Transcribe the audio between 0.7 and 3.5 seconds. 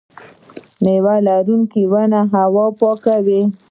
میوه لرونکې ونې هوا پاکوي.